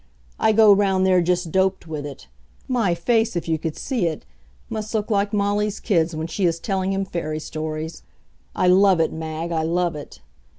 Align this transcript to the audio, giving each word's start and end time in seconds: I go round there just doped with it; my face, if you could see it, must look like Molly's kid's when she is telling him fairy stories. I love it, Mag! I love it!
I 0.39 0.51
go 0.51 0.73
round 0.73 1.05
there 1.05 1.21
just 1.21 1.51
doped 1.51 1.85
with 1.85 2.07
it; 2.07 2.27
my 2.67 2.95
face, 2.95 3.35
if 3.35 3.47
you 3.47 3.59
could 3.59 3.77
see 3.77 4.07
it, 4.07 4.25
must 4.67 4.95
look 4.95 5.11
like 5.11 5.31
Molly's 5.31 5.79
kid's 5.79 6.15
when 6.15 6.25
she 6.25 6.45
is 6.45 6.57
telling 6.59 6.91
him 6.91 7.05
fairy 7.05 7.39
stories. 7.39 8.01
I 8.55 8.65
love 8.67 8.99
it, 8.99 9.13
Mag! 9.13 9.51
I 9.51 9.61
love 9.61 9.95
it! 9.95 10.19